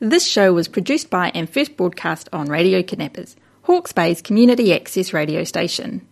This 0.00 0.24
show 0.24 0.52
was 0.52 0.68
produced 0.68 1.10
by 1.10 1.32
and 1.34 1.50
first 1.50 1.76
broadcast 1.76 2.28
on 2.32 2.46
Radio 2.46 2.84
Kidnappers, 2.84 3.34
Hawke's 3.62 3.92
Bay's 3.92 4.22
community 4.22 4.72
access 4.72 5.12
radio 5.12 5.42
station. 5.42 6.06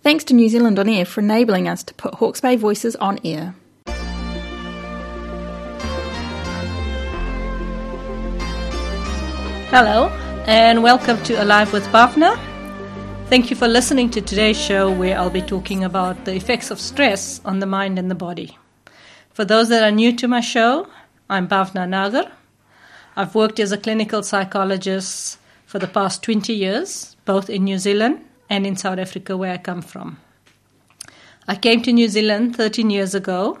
Thanks 0.00 0.22
to 0.24 0.34
New 0.34 0.48
Zealand 0.48 0.78
On 0.78 0.88
Air 0.88 1.04
for 1.04 1.22
enabling 1.22 1.66
us 1.66 1.82
to 1.82 1.94
put 1.94 2.14
Hawke's 2.14 2.40
Bay 2.40 2.54
voices 2.54 2.94
on 2.94 3.18
air. 3.24 3.56
Hello, 9.70 10.06
and 10.46 10.84
welcome 10.84 11.20
to 11.24 11.42
Alive 11.42 11.72
with 11.72 11.84
Bhavna. 11.88 12.38
Thank 13.26 13.50
you 13.50 13.56
for 13.56 13.66
listening 13.66 14.08
to 14.10 14.20
today's 14.20 14.56
show, 14.56 14.88
where 14.88 15.18
I'll 15.18 15.30
be 15.30 15.42
talking 15.42 15.82
about 15.82 16.26
the 16.26 16.36
effects 16.36 16.70
of 16.70 16.78
stress 16.78 17.40
on 17.44 17.58
the 17.58 17.66
mind 17.66 17.98
and 17.98 18.08
the 18.08 18.14
body. 18.14 18.56
For 19.30 19.44
those 19.44 19.68
that 19.70 19.82
are 19.82 19.90
new 19.90 20.14
to 20.18 20.28
my 20.28 20.40
show, 20.40 20.86
I'm 21.28 21.48
Bhavna 21.48 21.88
Nagar. 21.88 22.30
I've 23.14 23.34
worked 23.34 23.60
as 23.60 23.72
a 23.72 23.78
clinical 23.78 24.22
psychologist 24.22 25.38
for 25.66 25.78
the 25.78 25.86
past 25.86 26.22
20 26.22 26.52
years, 26.54 27.14
both 27.26 27.50
in 27.50 27.64
New 27.64 27.78
Zealand 27.78 28.24
and 28.48 28.66
in 28.66 28.76
South 28.76 28.98
Africa, 28.98 29.36
where 29.36 29.52
I 29.52 29.58
come 29.58 29.82
from. 29.82 30.18
I 31.46 31.56
came 31.56 31.82
to 31.82 31.92
New 31.92 32.08
Zealand 32.08 32.56
13 32.56 32.88
years 32.88 33.14
ago. 33.14 33.58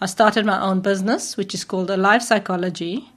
I 0.00 0.06
started 0.06 0.46
my 0.46 0.60
own 0.60 0.80
business, 0.80 1.36
which 1.36 1.52
is 1.52 1.64
called 1.64 1.90
Alive 1.90 2.22
Psychology. 2.22 3.10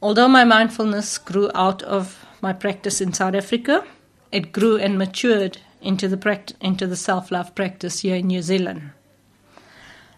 Although 0.00 0.28
my 0.28 0.44
mindfulness 0.44 1.18
grew 1.18 1.50
out 1.54 1.82
of 1.82 2.24
my 2.40 2.52
practice 2.52 3.00
in 3.00 3.12
South 3.12 3.34
Africa, 3.34 3.84
it 4.30 4.52
grew 4.52 4.76
and 4.76 4.98
matured 4.98 5.58
into 5.80 6.06
the, 6.06 6.16
pract- 6.16 6.54
into 6.60 6.86
the 6.86 6.96
self 6.96 7.32
love 7.32 7.54
practice 7.56 8.00
here 8.00 8.16
in 8.16 8.28
New 8.28 8.42
Zealand. 8.42 8.92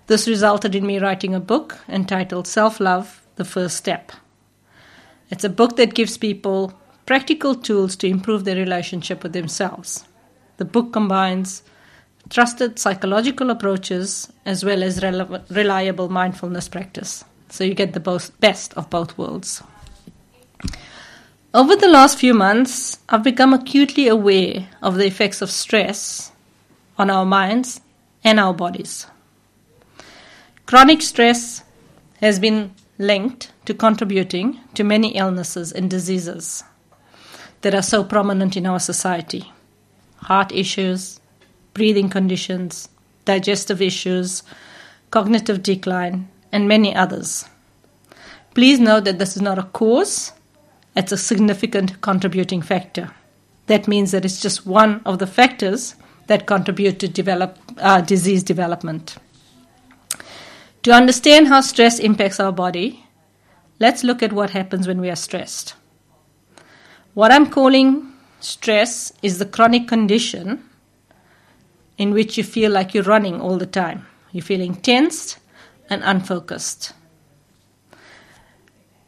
This 0.08 0.28
resulted 0.28 0.74
in 0.74 0.86
me 0.86 0.98
writing 0.98 1.34
a 1.34 1.40
book 1.40 1.78
entitled 1.88 2.46
Self 2.46 2.80
Love 2.80 3.19
The 3.40 3.46
First 3.46 3.78
Step. 3.78 4.12
It's 5.30 5.44
a 5.44 5.48
book 5.48 5.76
that 5.76 5.94
gives 5.94 6.18
people 6.18 6.74
practical 7.06 7.54
tools 7.54 7.96
to 7.96 8.06
improve 8.06 8.44
their 8.44 8.56
relationship 8.56 9.22
with 9.22 9.32
themselves. 9.32 10.04
The 10.58 10.66
book 10.66 10.92
combines 10.92 11.62
trusted 12.28 12.78
psychological 12.78 13.48
approaches 13.48 14.30
as 14.44 14.62
well 14.62 14.82
as 14.82 15.02
reliable 15.02 16.10
mindfulness 16.10 16.68
practice. 16.68 17.24
So 17.48 17.64
you 17.64 17.72
get 17.72 17.94
the 17.94 17.98
both, 17.98 18.38
best 18.40 18.74
of 18.74 18.90
both 18.90 19.16
worlds. 19.16 19.62
Over 21.54 21.76
the 21.76 21.88
last 21.88 22.18
few 22.18 22.34
months, 22.34 22.98
I've 23.08 23.22
become 23.22 23.54
acutely 23.54 24.06
aware 24.06 24.68
of 24.82 24.96
the 24.96 25.06
effects 25.06 25.40
of 25.40 25.50
stress 25.50 26.30
on 26.98 27.08
our 27.08 27.24
minds 27.24 27.80
and 28.22 28.38
our 28.38 28.52
bodies. 28.52 29.06
Chronic 30.66 31.00
stress 31.00 31.64
has 32.20 32.38
been 32.38 32.74
linked 33.00 33.50
to 33.64 33.74
contributing 33.74 34.60
to 34.74 34.84
many 34.84 35.16
illnesses 35.16 35.72
and 35.72 35.90
diseases 35.90 36.62
that 37.62 37.74
are 37.74 37.82
so 37.82 38.04
prominent 38.04 38.56
in 38.56 38.66
our 38.66 38.78
society 38.78 39.52
heart 40.16 40.52
issues, 40.52 41.18
breathing 41.72 42.10
conditions, 42.10 42.90
digestive 43.24 43.80
issues, 43.80 44.42
cognitive 45.10 45.62
decline, 45.62 46.28
and 46.52 46.68
many 46.68 46.94
others. 46.94 47.46
Please 48.52 48.78
note 48.78 49.04
that 49.04 49.18
this 49.18 49.34
is 49.34 49.40
not 49.40 49.58
a 49.58 49.62
cause 49.62 50.32
it's 50.96 51.12
a 51.12 51.16
significant 51.16 52.00
contributing 52.00 52.62
factor. 52.62 53.10
That 53.66 53.86
means 53.86 54.10
that 54.10 54.24
it's 54.24 54.42
just 54.42 54.66
one 54.66 55.00
of 55.06 55.18
the 55.18 55.26
factors 55.26 55.94
that 56.26 56.46
contribute 56.46 56.98
to 57.00 57.08
develop, 57.08 57.58
uh, 57.78 58.00
disease 58.00 58.42
development. 58.42 59.16
To 60.84 60.92
understand 60.92 61.48
how 61.48 61.60
stress 61.60 61.98
impacts 61.98 62.40
our 62.40 62.52
body, 62.52 63.04
let's 63.78 64.02
look 64.02 64.22
at 64.22 64.32
what 64.32 64.50
happens 64.50 64.88
when 64.88 65.00
we 65.00 65.10
are 65.10 65.16
stressed. 65.16 65.74
What 67.12 67.30
I'm 67.30 67.50
calling 67.50 68.12
stress 68.40 69.12
is 69.22 69.38
the 69.38 69.44
chronic 69.44 69.88
condition 69.88 70.64
in 71.98 72.12
which 72.12 72.38
you 72.38 72.44
feel 72.44 72.70
like 72.70 72.94
you're 72.94 73.04
running 73.04 73.42
all 73.42 73.58
the 73.58 73.66
time. 73.66 74.06
You're 74.32 74.42
feeling 74.42 74.74
tensed 74.74 75.38
and 75.90 76.02
unfocused. 76.02 76.94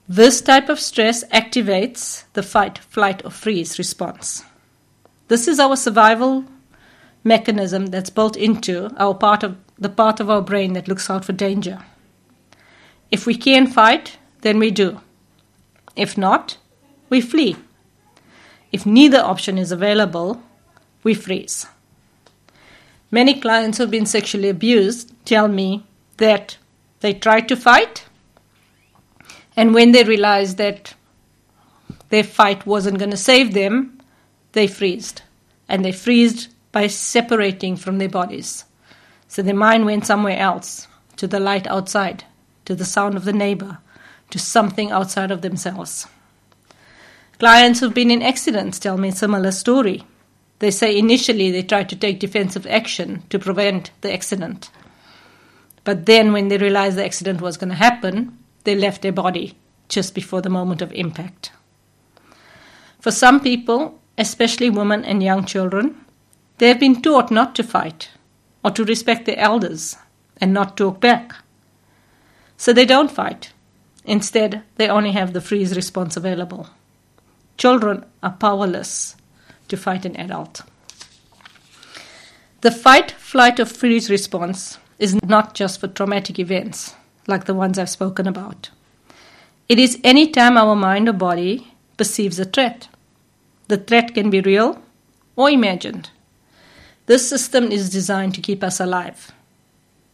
This 0.07 0.43
type 0.43 0.69
of 0.69 0.79
stress 0.79 1.25
activates 1.29 2.25
the 2.35 2.43
fight, 2.43 2.79
flight, 2.79 3.25
or 3.25 3.31
freeze 3.31 3.79
response. 3.79 4.45
This 5.29 5.49
is 5.49 5.59
our 5.59 5.77
survival 5.77 6.45
mechanism 7.25 7.87
that's 7.87 8.11
built 8.11 8.37
into 8.37 8.91
our 8.99 9.15
part 9.15 9.43
of 9.43 9.57
the 9.79 9.89
part 9.89 10.21
of 10.21 10.31
our 10.31 10.43
brain 10.43 10.73
that 10.75 10.89
looks 10.89 11.09
out 11.11 11.25
for 11.25 11.33
danger. 11.33 11.81
If 13.11 13.27
we 13.27 13.35
can 13.35 13.67
fight, 13.67 14.19
then 14.43 14.59
we 14.59 14.71
do. 14.71 15.01
If 15.97 16.17
not, 16.17 16.59
we 17.09 17.21
flee. 17.21 17.57
If 18.71 18.87
neither 18.87 19.19
option 19.19 19.59
is 19.59 19.73
available, 19.73 20.43
we 21.03 21.15
freeze. 21.15 21.67
Many 23.11 23.41
clients 23.41 23.79
who've 23.79 23.91
been 23.91 24.07
sexually 24.07 24.49
abused 24.49 25.13
tell 25.27 25.49
me 25.49 25.85
that 26.17 26.57
they 27.01 27.13
tried 27.13 27.49
to 27.49 27.57
fight 27.57 28.05
and 29.57 29.75
when 29.75 29.93
they 29.93 30.05
realized 30.05 30.57
that 30.59 30.95
their 32.09 32.25
fight 32.25 32.67
wasn't 32.67 32.99
going 32.99 33.11
to 33.11 33.17
save 33.17 33.55
them, 33.55 34.01
they 34.53 34.67
freezed. 34.67 35.23
And 35.69 35.85
they 35.85 35.93
freezed 35.93 36.49
by 36.73 36.87
separating 36.87 37.77
from 37.77 37.99
their 37.99 38.09
bodies. 38.09 38.65
So 39.33 39.41
their 39.41 39.55
mind 39.55 39.87
went 39.87 40.05
somewhere 40.05 40.37
else, 40.37 40.89
to 41.17 41.27
the 41.27 41.41
light 41.41 41.67
outside, 41.67 42.25
to 42.67 42.75
the 42.75 42.85
sound 42.85 43.17
of 43.17 43.25
the 43.25 43.33
neighbor, 43.33 43.79
to 44.29 44.39
something 44.39 44.91
outside 44.91 45.31
of 45.31 45.41
themselves. 45.41 46.07
Clients 47.39 47.81
who've 47.81 47.95
been 47.95 48.11
in 48.11 48.21
accidents 48.21 48.79
tell 48.79 48.99
me 48.99 49.09
a 49.09 49.13
similar 49.13 49.51
story. 49.51 50.05
They 50.59 50.71
say 50.71 50.99
initially 50.99 51.51
they 51.51 51.63
tried 51.63 51.89
to 51.89 51.97
take 51.97 52.21
defensive 52.21 52.67
action 52.67 53.23
to 53.31 53.39
prevent 53.39 53.91
the 54.03 54.13
accident. 54.13 54.69
But 55.83 56.05
then, 56.05 56.35
when 56.35 56.49
they 56.49 56.59
realized 56.59 56.99
the 56.99 57.05
accident 57.07 57.41
was 57.41 57.57
going 57.57 57.71
to 57.71 57.75
happen, 57.75 58.37
they 58.65 58.75
left 58.75 59.01
their 59.01 59.13
body 59.13 59.57
just 59.89 60.15
before 60.15 60.43
the 60.43 60.51
moment 60.51 60.83
of 60.83 60.93
impact. 60.93 61.53
For 63.01 63.11
some 63.11 63.41
people, 63.41 63.99
especially 64.19 64.69
women 64.69 65.07
and 65.07 65.23
young 65.23 65.47
children, 65.47 66.05
they 66.59 66.69
have 66.69 66.79
been 66.79 67.01
taught 67.01 67.31
not 67.31 67.55
to 67.55 67.63
fight 67.63 68.11
or 68.65 68.71
to 68.71 68.85
respect 68.85 69.27
their 69.27 69.39
elders 69.39 69.97
and 70.39 70.53
not 70.53 70.77
talk 70.77 71.01
back. 71.01 71.35
So 72.57 72.73
they 72.73 72.85
don't 72.85 73.11
fight. 73.11 73.53
Instead, 74.05 74.63
they 74.77 74.89
only 74.89 75.13
have 75.13 75.33
the 75.33 75.41
freeze 75.41 75.77
response 75.77 76.17
available. 76.17 76.69
Children 77.57 78.05
are 78.23 78.33
powerless 78.33 79.17
to 79.69 79.77
fight 79.77 80.05
an 80.05 80.17
adult. 80.17 80.63
The 82.63 82.71
fight, 82.71 83.11
flight, 83.13 83.59
or 83.59 83.65
freeze 83.65 84.09
response 84.11 84.79
is 84.99 85.21
not 85.25 85.55
just 85.55 85.81
for 85.81 85.89
traumatic 85.89 86.39
events 86.39 86.95
like 87.27 87.45
the 87.45 87.55
ones 87.55 87.79
I've 87.79 87.91
spoken 87.91 88.27
about. 88.27 88.71
It 89.69 89.79
is 89.79 90.01
any 90.05 90.31
time 90.31 90.57
our 90.57 90.77
mind 90.77 91.09
or 91.09 91.13
body 91.13 91.75
perceives 91.97 92.39
a 92.39 92.45
threat. 92.45 92.89
The 93.69 93.79
threat 93.79 94.15
can 94.15 94.31
be 94.31 94.41
real 94.41 94.83
or 95.37 95.51
imagined. 95.51 96.11
This 97.07 97.29
system 97.29 97.73
is 97.73 97.91
designed 97.91 98.35
to 98.35 98.41
keep 98.41 98.63
us 98.63 98.81
alive. 98.81 99.33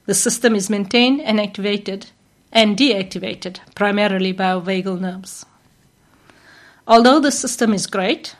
The 0.06 0.15
system 0.15 0.54
is 0.54 0.71
maintained 0.71 1.21
and 1.21 1.41
activated 1.41 2.06
and 2.50 2.76
deactivated 2.76 3.59
primarily 3.75 4.32
by 4.32 4.53
our 4.53 4.60
vagal 4.62 5.00
nerves. 5.00 5.44
Although 6.87 7.21
the 7.21 7.31
system 7.31 7.75
is 7.75 7.87
great, 7.87 8.37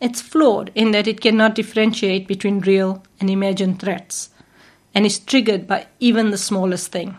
it's 0.00 0.20
flawed 0.20 0.70
in 0.74 0.90
that 0.90 1.08
it 1.08 1.22
cannot 1.22 1.54
differentiate 1.54 2.28
between 2.28 2.60
real 2.60 3.02
and 3.18 3.30
imagined 3.30 3.80
threats 3.80 4.28
and 4.94 5.06
is 5.06 5.18
triggered 5.18 5.66
by 5.66 5.86
even 5.98 6.30
the 6.30 6.38
smallest 6.38 6.92
thing 6.92 7.16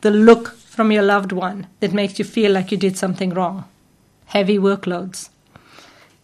the 0.00 0.10
look 0.10 0.56
from 0.56 0.92
your 0.92 1.02
loved 1.02 1.32
one 1.32 1.66
that 1.80 1.92
makes 1.92 2.18
you 2.18 2.24
feel 2.24 2.52
like 2.52 2.70
you 2.70 2.78
did 2.78 2.96
something 2.96 3.30
wrong, 3.30 3.64
heavy 4.26 4.56
workloads, 4.56 5.28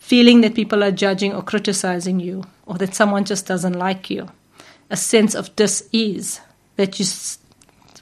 feeling 0.04 0.42
that 0.42 0.54
people 0.54 0.84
are 0.84 0.90
judging 0.90 1.34
or 1.34 1.42
criticizing 1.42 2.20
you, 2.20 2.44
or 2.66 2.76
that 2.76 2.94
someone 2.94 3.24
just 3.24 3.46
doesn't 3.46 3.78
like 3.78 4.10
you, 4.10 4.28
a 4.90 4.96
sense 4.98 5.34
of 5.34 5.56
dis 5.56 5.88
ease 5.92 6.42
that 6.76 7.00
you 7.00 7.06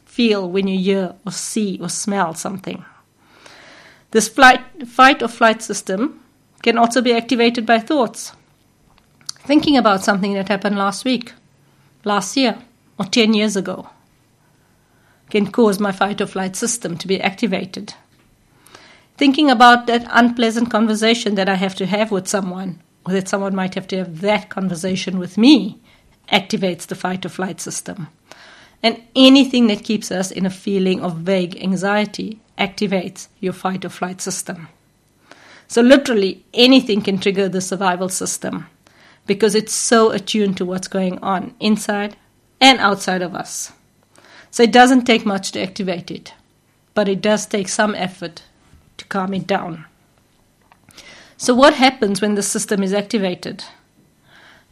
feel 0.05 0.51
when 0.51 0.67
you 0.67 0.77
hear 0.77 1.15
or 1.25 1.31
see 1.31 1.79
or 1.81 1.89
smell 1.89 2.35
something. 2.35 2.85
This 4.11 4.29
flight, 4.29 4.61
fight 4.89 5.23
or 5.23 5.29
flight 5.29 5.63
system 5.63 6.21
can 6.61 6.77
also 6.77 7.01
be 7.01 7.15
activated 7.15 7.65
by 7.65 7.79
thoughts. 7.79 8.33
Thinking 9.47 9.77
about 9.77 10.03
something 10.03 10.35
that 10.35 10.49
happened 10.49 10.77
last 10.77 11.05
week, 11.05 11.33
last 12.03 12.37
year, 12.37 12.59
or 12.99 13.05
10 13.05 13.33
years 13.33 13.55
ago 13.55 13.89
can 15.31 15.53
cause 15.53 15.79
my 15.79 15.93
fight 15.93 16.21
or 16.21 16.27
flight 16.27 16.57
system 16.57 16.99
to 16.99 17.07
be 17.07 17.21
activated. 17.21 17.95
Thinking 19.23 19.53
about 19.53 19.87
that 19.87 20.05
unpleasant 20.11 20.69
conversation 20.69 21.37
that 21.37 21.49
I 21.49 21.55
have 21.55 21.77
to 21.77 21.87
have 21.87 22.11
with 22.11 22.27
someone, 22.27 22.83
or 23.07 23.13
that 23.13 23.29
someone 23.29 23.55
might 23.55 23.77
have 23.77 23.87
to 23.87 23.99
have 23.99 24.21
that 24.21 24.51
conversation 24.51 25.21
with 25.21 25.39
me, 25.39 25.79
activates 26.33 26.89
the 26.89 26.97
fight 26.97 27.25
or 27.25 27.29
flight 27.29 27.61
system. 27.61 28.09
And 28.83 29.01
anything 29.15 29.69
that 29.69 29.85
keeps 29.85 30.11
us 30.11 30.33
in 30.33 30.45
a 30.45 30.51
feeling 30.51 31.03
of 31.03 31.19
vague 31.19 31.57
anxiety 31.63 32.41
activates 32.59 33.29
your 33.39 33.53
fight 33.53 33.85
or 33.85 33.91
flight 33.91 34.21
system. 34.21 34.67
So, 35.69 35.83
literally, 35.83 36.45
anything 36.53 37.01
can 37.01 37.19
trigger 37.19 37.49
the 37.49 37.61
survival 37.61 38.09
system 38.09 38.67
because 39.29 39.55
it's 39.55 39.73
so 39.73 40.11
attuned 40.11 40.57
to 40.57 40.65
what's 40.65 40.89
going 40.89 41.21
on 41.21 41.55
inside 41.61 42.17
and 42.61 42.81
outside 42.81 43.23
of 43.23 43.37
us. 43.37 43.71
So, 44.51 44.65
it 44.65 44.73
doesn't 44.73 45.05
take 45.05 45.25
much 45.25 45.53
to 45.53 45.63
activate 45.63 46.11
it, 46.11 46.35
but 46.93 47.09
it 47.09 47.21
does 47.21 47.47
take 47.47 47.69
some 47.69 47.95
effort 47.95 48.43
calm 49.13 49.35
it 49.35 49.47
down. 49.47 49.85
So, 51.37 51.55
what 51.55 51.75
happens 51.75 52.23
when 52.23 52.35
the 52.35 52.43
system 52.43 52.83
is 52.83 52.95
activated? 52.95 53.65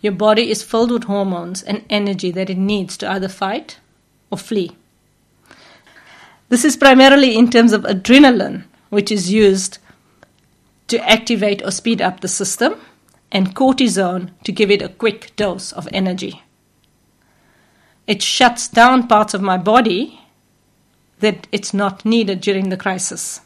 Your 0.01 0.15
body 0.15 0.51
is 0.51 0.63
filled 0.63 0.91
with 0.91 1.05
hormones 1.05 1.63
and 1.63 1.85
energy 1.91 2.31
that 2.31 2.49
it 2.49 2.57
needs 2.57 2.97
to 2.99 3.11
either 3.11 3.29
fight 3.29 3.79
or 4.31 4.39
flee. 4.39 4.71
This 6.49 6.65
is 6.65 6.77
primarily 6.77 7.37
in 7.37 7.51
terms 7.51 7.73
of 7.73 7.83
adrenaline, 7.83 8.65
which 8.89 9.13
is 9.13 9.31
used 9.31 9.79
to 10.89 10.99
activate 11.09 11.63
or 11.63 11.71
speed 11.71 12.01
up 12.01 12.21
the 12.21 12.29
system, 12.29 12.81
and 13.31 13.55
cortisone 13.55 14.31
to 14.45 14.53
give 14.53 14.71
it 14.71 14.83
a 14.83 14.89
quick 14.89 15.37
dose 15.37 15.73
of 15.73 15.87
energy. 15.93 16.43
It 18.07 18.23
shuts 18.23 18.67
down 18.67 19.07
parts 19.07 19.35
of 19.35 19.43
my 19.43 19.57
body 19.57 20.21
that 21.21 21.47
it's 21.53 21.75
not 21.75 22.05
needed 22.05 22.41
during 22.41 22.71
the 22.71 22.77
crisis. 22.77 23.41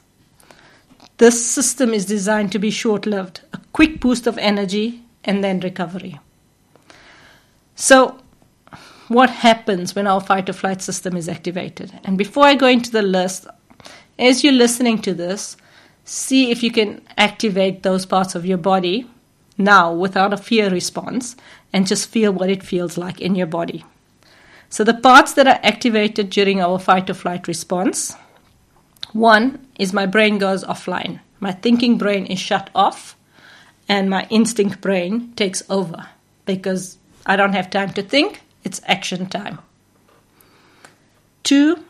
This 1.19 1.45
system 1.49 1.95
is 1.95 2.07
designed 2.07 2.51
to 2.53 2.59
be 2.59 2.71
short 2.71 3.07
lived, 3.07 3.41
a 3.53 3.61
quick 3.73 4.01
boost 4.01 4.27
of 4.27 4.37
energy 4.39 5.03
and 5.23 5.45
then 5.45 5.61
recovery. 5.61 6.19
So, 7.77 8.19
what 9.09 9.31
happens 9.31 9.95
when 9.95 10.07
our 10.07 10.21
fight 10.21 10.49
or 10.49 10.55
flight 10.55 10.83
system 10.83 11.17
is 11.17 11.29
activated? 11.29 11.93
And 12.05 12.19
before 12.19 12.47
I 12.47 12.55
go 12.55 12.67
into 12.67 12.91
the 12.91 13.03
list, 13.03 13.47
as 14.19 14.43
you're 14.43 14.53
listening 14.53 15.03
to 15.03 15.15
this, 15.15 15.57
see 16.05 16.51
if 16.51 16.63
you 16.63 16.71
can 16.73 17.01
activate 17.17 17.83
those 17.83 18.07
parts 18.07 18.35
of 18.35 18.47
your 18.47 18.59
body 18.59 19.09
now 19.57 19.93
without 19.93 20.33
a 20.33 20.37
fear 20.37 20.71
response 20.71 21.37
and 21.73 21.87
just 21.87 22.09
feel 22.09 22.33
what 22.33 22.51
it 22.51 22.63
feels 22.63 22.99
like 22.99 23.21
in 23.21 23.35
your 23.35 23.47
body. 23.47 23.85
So, 24.69 24.83
the 24.83 24.95
parts 24.95 25.35
that 25.35 25.47
are 25.47 25.61
activated 25.63 26.31
during 26.31 26.61
our 26.61 26.79
fight 26.79 27.09
or 27.09 27.15
flight 27.15 27.47
response 27.47 28.17
one 29.15 29.67
is 29.79 29.93
my 29.93 30.07
brain 30.07 30.39
goes 30.39 30.65
offline. 30.65 31.21
My 31.41 31.53
thinking 31.53 31.97
brain 31.97 32.27
is 32.27 32.39
shut 32.39 32.69
off, 32.75 33.17
and 33.89 34.11
my 34.11 34.27
instinct 34.29 34.81
brain 34.81 35.33
takes 35.37 35.63
over 35.71 36.09
because 36.45 36.99
I 37.25 37.37
don't 37.37 37.55
have 37.55 37.71
time 37.71 37.93
to 37.95 38.03
think, 38.03 38.43
it's 38.65 38.81
action 38.87 39.27
time. 39.27 39.61
Two, 41.43 41.85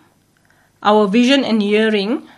our 0.83 1.09
vision 1.09 1.45
and 1.45 1.63
hearing 1.63 2.29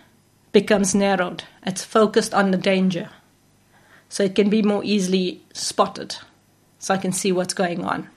becomes 0.51 0.95
narrowed. 0.95 1.43
It's 1.65 1.83
focused 1.83 2.33
on 2.33 2.51
the 2.51 2.57
danger. 2.57 3.09
So 4.09 4.23
it 4.23 4.35
can 4.35 4.49
be 4.49 4.61
more 4.61 4.83
easily 4.85 5.41
spotted. 5.53 6.15
So 6.79 6.93
I 6.93 6.97
can 6.97 7.11
see 7.11 7.31
what's 7.31 7.53
going 7.53 7.83
on. 7.83 8.09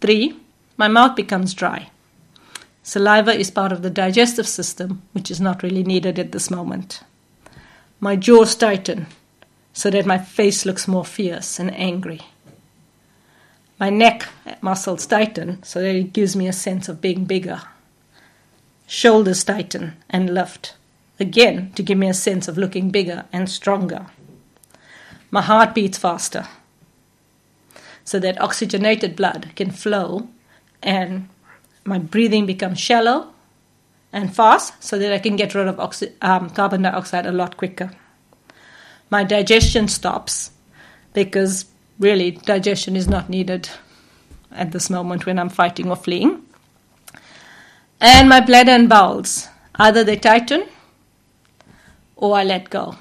Three, 0.00 0.40
my 0.76 0.88
mouth 0.88 1.14
becomes 1.14 1.54
dry. 1.54 1.90
Saliva 2.86 3.32
is 3.32 3.50
part 3.50 3.72
of 3.72 3.82
the 3.82 3.90
digestive 3.90 4.46
system, 4.46 5.02
which 5.10 5.28
is 5.28 5.40
not 5.40 5.64
really 5.64 5.82
needed 5.82 6.20
at 6.20 6.30
this 6.30 6.52
moment. 6.52 7.00
My 7.98 8.14
jaws 8.14 8.54
tighten 8.54 9.08
so 9.72 9.90
that 9.90 10.06
my 10.06 10.18
face 10.18 10.64
looks 10.64 10.86
more 10.86 11.04
fierce 11.04 11.58
and 11.58 11.74
angry. 11.74 12.20
My 13.80 13.90
neck 13.90 14.28
muscles 14.60 15.04
tighten 15.04 15.64
so 15.64 15.80
that 15.80 15.96
it 15.96 16.12
gives 16.12 16.36
me 16.36 16.46
a 16.46 16.52
sense 16.52 16.88
of 16.88 17.00
being 17.00 17.24
bigger. 17.24 17.62
Shoulders 18.86 19.42
tighten 19.42 19.96
and 20.08 20.32
lift, 20.32 20.76
again 21.18 21.72
to 21.72 21.82
give 21.82 21.98
me 21.98 22.08
a 22.08 22.14
sense 22.14 22.46
of 22.46 22.56
looking 22.56 22.90
bigger 22.90 23.24
and 23.32 23.50
stronger. 23.50 24.06
My 25.32 25.42
heart 25.42 25.74
beats 25.74 25.98
faster 25.98 26.46
so 28.04 28.20
that 28.20 28.40
oxygenated 28.40 29.16
blood 29.16 29.50
can 29.56 29.72
flow 29.72 30.28
and 30.84 31.28
my 31.86 31.98
breathing 31.98 32.46
becomes 32.46 32.80
shallow 32.80 33.32
and 34.12 34.34
fast 34.34 34.82
so 34.82 34.98
that 34.98 35.12
I 35.12 35.18
can 35.18 35.36
get 35.36 35.54
rid 35.54 35.68
of 35.68 35.78
um, 36.22 36.50
carbon 36.50 36.82
dioxide 36.82 37.26
a 37.26 37.32
lot 37.32 37.56
quicker. 37.56 37.90
My 39.10 39.24
digestion 39.24 39.88
stops 39.88 40.50
because 41.12 41.66
really 41.98 42.32
digestion 42.32 42.96
is 42.96 43.08
not 43.08 43.28
needed 43.28 43.68
at 44.52 44.72
this 44.72 44.90
moment 44.90 45.26
when 45.26 45.38
I'm 45.38 45.48
fighting 45.48 45.88
or 45.90 45.96
fleeing. 45.96 46.42
And 48.00 48.28
my 48.28 48.40
bladder 48.40 48.72
and 48.72 48.88
bowels, 48.88 49.48
either 49.76 50.04
they 50.04 50.16
tighten 50.16 50.66
or 52.16 52.36
I 52.36 52.44
let 52.44 52.70
go. 52.70 52.96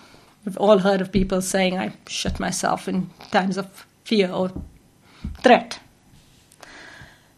We've 0.46 0.58
all 0.58 0.80
heard 0.80 1.02
of 1.02 1.12
people 1.12 1.42
saying, 1.42 1.78
I 1.78 1.94
shut 2.08 2.40
myself 2.40 2.88
in 2.88 3.10
times 3.32 3.58
of 3.58 3.86
fear 4.04 4.30
or 4.32 4.52
threat. 5.42 5.80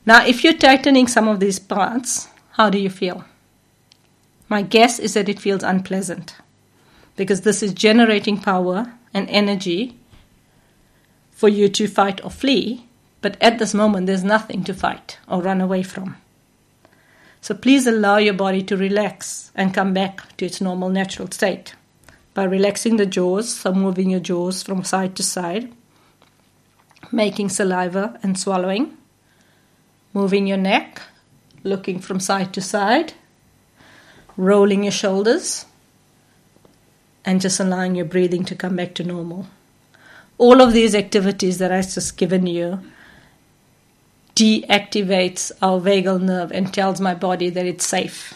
Now, 0.07 0.25
if 0.25 0.41
you're 0.41 0.53
tightening 0.53 1.09
some 1.09 1.27
of 1.27 1.41
these 1.41 1.59
parts, 1.59 2.29
how 2.51 2.69
do 2.69 2.77
you 2.77 2.89
feel? 2.89 3.25
My 4.47 4.61
guess 4.61 4.99
is 4.99 5.15
that 5.15 5.27
it 5.27 5.37
feels 5.37 5.63
unpleasant 5.63 6.33
because 7.17 7.41
this 7.41 7.61
is 7.61 7.73
generating 7.73 8.39
power 8.39 8.93
and 9.13 9.29
energy 9.29 9.97
for 11.31 11.49
you 11.49 11.67
to 11.67 11.89
fight 11.89 12.23
or 12.23 12.31
flee, 12.31 12.85
but 13.19 13.35
at 13.41 13.59
this 13.59 13.73
moment 13.73 14.07
there's 14.07 14.23
nothing 14.23 14.63
to 14.63 14.73
fight 14.73 15.17
or 15.27 15.41
run 15.41 15.59
away 15.59 15.83
from. 15.83 16.15
So 17.41 17.53
please 17.53 17.85
allow 17.85 18.15
your 18.15 18.33
body 18.33 18.63
to 18.63 18.77
relax 18.77 19.51
and 19.55 19.73
come 19.73 19.93
back 19.93 20.37
to 20.37 20.45
its 20.45 20.61
normal 20.61 20.87
natural 20.87 21.29
state 21.31 21.75
by 22.33 22.45
relaxing 22.45 22.95
the 22.95 23.05
jaws, 23.05 23.53
so 23.53 23.73
moving 23.73 24.11
your 24.11 24.21
jaws 24.21 24.63
from 24.63 24.85
side 24.85 25.17
to 25.17 25.23
side, 25.23 25.69
making 27.11 27.49
saliva 27.49 28.17
and 28.23 28.39
swallowing, 28.39 28.96
moving 30.17 30.47
your 30.47 30.61
neck, 30.73 31.01
looking 31.63 31.99
from 31.99 32.19
side 32.19 32.53
to 32.53 32.61
side, 32.61 33.13
rolling 34.35 34.83
your 34.83 34.97
shoulders, 35.03 35.65
and 37.23 37.41
just 37.41 37.59
allowing 37.59 37.95
your 37.95 38.09
breathing 38.15 38.45
to 38.45 38.55
come 38.55 38.75
back 38.75 38.93
to 38.95 39.03
normal 39.03 39.47
all 40.37 40.61
of 40.61 40.73
these 40.73 40.93
activities 40.93 41.57
that 41.57 41.71
I've 41.71 41.91
just 41.91 42.17
given 42.17 42.47
you 42.47 42.81
deactivates 44.35 45.51
our 45.61 45.79
vagal 45.79 46.21
nerve 46.21 46.51
and 46.51 46.71
tells 46.71 47.01
my 47.01 47.15
body 47.15 47.49
that 47.49 47.65
it's 47.65 47.85
safe. 47.85 48.35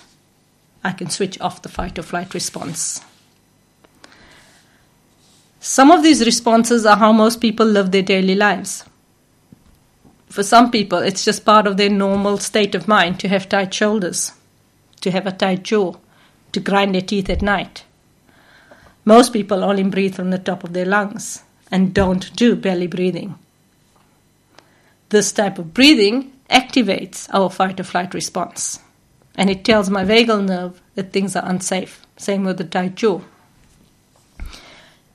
I 0.84 0.94
can 0.94 1.12
switch 1.12 1.40
off 1.40 1.62
the 1.62 1.70
fight 1.70 2.00
or 2.00 2.02
flight 2.02 2.34
response. 2.34 3.06
Some 5.60 5.92
of 5.92 6.02
these 6.02 6.26
responses 6.26 6.88
are 6.88 6.98
how 6.98 7.12
most 7.12 7.40
people 7.40 7.68
live 7.68 7.92
their 7.92 8.02
daily 8.02 8.34
lives. 8.34 8.84
For 10.32 10.44
some 10.44 10.72
people, 10.72 11.00
it's 11.00 11.26
just 11.26 11.44
part 11.44 11.68
of 11.68 11.76
their 11.76 11.90
normal 11.90 12.38
state 12.38 12.74
of 12.74 12.88
mind 12.88 13.20
to 13.20 13.28
have 13.28 13.50
tight 13.50 13.74
shoulders, 13.74 14.32
to 15.02 15.12
have 15.12 15.28
a 15.28 15.32
tight 15.32 15.64
jaw, 15.64 15.96
to 16.54 16.60
grind 16.62 16.96
their 16.96 17.02
teeth 17.02 17.30
at 17.30 17.42
night. 17.42 17.84
Most 19.04 19.34
people 19.34 19.62
only 19.62 19.84
breathe 19.84 20.16
from 20.16 20.30
the 20.30 20.38
top 20.38 20.64
of 20.64 20.72
their 20.72 20.86
lungs 20.86 21.44
and 21.70 21.94
don't 21.94 22.34
do 22.36 22.56
belly 22.56 22.88
breathing. 22.88 23.38
This 25.10 25.34
type 25.34 25.60
of 25.60 25.74
breathing 25.74 26.32
activates 26.50 27.28
our 27.34 27.50
fight 27.50 27.80
or 27.80 27.84
flight 27.84 28.14
response 28.14 28.80
and 29.36 29.50
it 29.50 29.66
tells 29.66 29.90
my 29.90 30.06
vagal 30.06 30.46
nerve 30.46 30.82
that 30.96 31.12
things 31.12 31.36
are 31.36 31.48
unsafe. 31.48 32.06
Same 32.18 32.44
with 32.44 32.58
the 32.58 32.64
tight 32.64 32.96
jaw. 32.96 33.22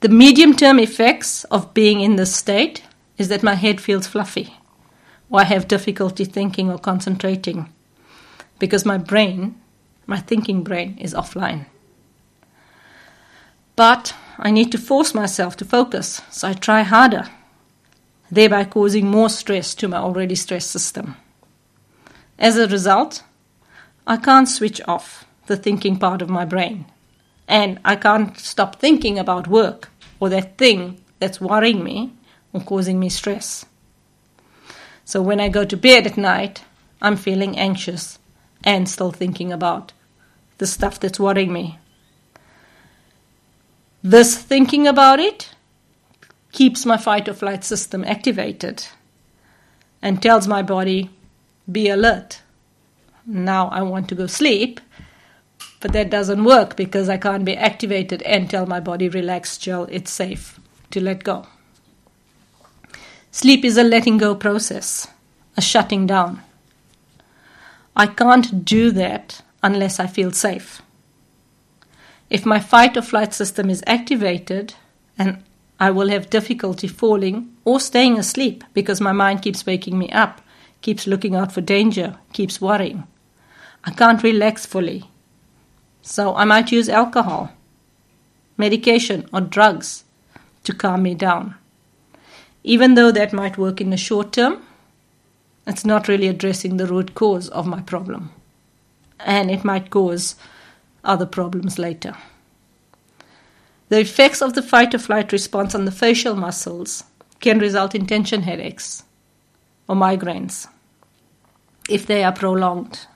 The 0.01 0.09
medium 0.09 0.55
term 0.55 0.79
effects 0.79 1.43
of 1.45 1.73
being 1.73 2.01
in 2.01 2.17
this 2.17 2.35
state 2.35 2.83
is 3.17 3.29
that 3.29 3.41
my 3.41 3.55
head 3.55 3.81
feels 3.81 4.05
fluffy, 4.05 4.56
or 5.29 5.41
I 5.41 5.43
have 5.45 5.67
difficulty 5.67 6.25
thinking 6.25 6.71
or 6.71 6.77
concentrating 6.77 7.73
because 8.59 8.85
my 8.85 8.97
brain, 8.97 9.55
my 10.05 10.17
thinking 10.17 10.63
brain, 10.63 10.97
is 10.99 11.13
offline. 11.13 11.65
But 13.75 14.15
I 14.39 14.51
need 14.51 14.71
to 14.71 14.77
force 14.77 15.13
myself 15.13 15.55
to 15.57 15.65
focus, 15.65 16.21
so 16.31 16.47
I 16.47 16.53
try 16.53 16.81
harder, 16.81 17.29
thereby 18.31 18.65
causing 18.65 19.07
more 19.07 19.29
stress 19.29 19.75
to 19.75 19.87
my 19.87 19.97
already 19.97 20.35
stressed 20.35 20.71
system. 20.71 21.15
As 22.39 22.57
a 22.57 22.67
result, 22.67 23.23
I 24.07 24.17
can't 24.17 24.49
switch 24.49 24.81
off 24.87 25.25
the 25.47 25.57
thinking 25.57 25.97
part 25.99 26.21
of 26.21 26.29
my 26.29 26.45
brain, 26.45 26.85
and 27.47 27.79
I 27.85 27.95
can't 27.95 28.37
stop 28.39 28.77
thinking 28.77 29.19
about 29.19 29.47
work 29.47 29.89
or 30.19 30.29
that 30.29 30.57
thing 30.57 31.03
that's 31.19 31.41
worrying 31.41 31.83
me 31.83 32.13
or 32.53 32.61
causing 32.61 32.99
me 32.99 33.09
stress. 33.09 33.65
So 35.07 35.21
when 35.21 35.39
I 35.39 35.49
go 35.49 35.63
to 35.65 35.77
bed 35.77 36.05
at 36.05 36.17
night, 36.17 36.65
I'm 37.01 37.15
feeling 37.15 37.57
anxious 37.57 38.19
and 38.63 38.89
still 38.89 39.11
thinking 39.11 39.53
about 39.53 39.93
the 40.57 40.67
stuff 40.67 40.99
that's 40.99 41.19
worrying 41.19 41.53
me 41.53 41.79
this 44.03 44.37
thinking 44.37 44.87
about 44.87 45.19
it 45.19 45.49
keeps 46.51 46.85
my 46.85 46.97
fight 46.97 47.27
or 47.27 47.33
flight 47.33 47.63
system 47.63 48.03
activated 48.05 48.87
and 50.01 50.21
tells 50.21 50.47
my 50.47 50.61
body, 50.61 51.09
be 51.69 51.89
alert. 51.89 52.41
Now 53.25 53.67
I 53.67 53.81
want 53.81 54.07
to 54.09 54.15
go 54.15 54.27
sleep, 54.27 54.79
But 55.79 55.91
that 55.93 56.09
doesn't 56.09 56.43
work 56.43 56.75
because 56.75 57.09
I 57.09 57.17
can't 57.17 57.45
be 57.45 57.55
activated 57.55 58.21
and 58.23 58.49
tell 58.49 58.65
my 58.65 58.79
body, 58.79 59.09
relax, 59.09 59.57
chill, 59.57 59.87
it's 59.91 60.11
safe 60.11 60.59
to 60.91 61.01
let 61.01 61.23
go. 61.23 61.45
Sleep 63.37 63.63
is 63.63 63.77
a 63.77 63.83
letting 63.83 64.17
go 64.17 64.33
process, 64.33 65.09
a 65.55 65.61
shutting 65.61 66.07
down. 66.07 66.41
I 67.95 68.07
can't 68.07 68.65
do 68.65 68.89
that 68.89 69.43
unless 69.61 69.99
I 69.99 70.07
feel 70.07 70.31
safe. 70.31 70.81
If 72.31 72.47
my 72.47 72.59
fight 72.59 72.97
or 72.97 73.03
flight 73.03 73.35
system 73.35 73.69
is 73.69 73.83
activated, 73.85 74.73
and 75.19 75.43
I 75.79 75.91
will 75.91 76.09
have 76.09 76.31
difficulty 76.31 76.87
falling 76.87 77.55
or 77.63 77.79
staying 77.79 78.17
asleep 78.17 78.63
because 78.73 78.99
my 78.99 79.11
mind 79.11 79.43
keeps 79.43 79.67
waking 79.67 79.99
me 79.99 80.09
up, 80.09 80.41
keeps 80.81 81.05
looking 81.05 81.35
out 81.35 81.51
for 81.51 81.61
danger, 81.61 82.17
keeps 82.33 82.59
worrying. 82.59 83.05
I 83.83 83.91
can't 83.91 84.23
relax 84.23 84.65
fully. 84.65 85.11
So 86.01 86.35
I 86.35 86.43
might 86.43 86.71
use 86.71 86.89
alcohol, 86.89 87.51
medication, 88.57 89.29
or 89.31 89.41
drugs 89.41 90.05
to 90.63 90.73
calm 90.73 91.03
me 91.03 91.13
down. 91.13 91.53
Even 92.67 92.95
though 92.95 93.13
that 93.13 93.31
might 93.31 93.57
work 93.57 93.79
in 93.79 93.91
the 93.91 93.95
short 93.97 94.33
term, 94.33 94.61
it's 95.65 95.85
not 95.85 96.09
really 96.09 96.27
addressing 96.27 96.75
the 96.75 96.85
root 96.85 97.15
cause 97.15 97.47
of 97.47 97.65
my 97.65 97.79
problem. 97.79 98.29
And 99.21 99.49
it 99.49 99.63
might 99.63 99.89
cause 99.89 100.35
other 101.01 101.25
problems 101.25 101.79
later. 101.79 102.13
The 103.87 104.01
effects 104.01 104.41
of 104.41 104.53
the 104.53 104.61
fight 104.61 104.93
or 104.93 104.99
flight 104.99 105.31
response 105.31 105.73
on 105.75 105.85
the 105.85 105.93
facial 105.93 106.35
muscles 106.35 107.05
can 107.39 107.57
result 107.59 107.95
in 107.95 108.05
tension 108.05 108.41
headaches 108.41 109.03
or 109.87 109.95
migraines 109.95 110.67
if 111.87 112.05
they 112.05 112.21
are 112.21 112.33
prolonged. 112.33 113.07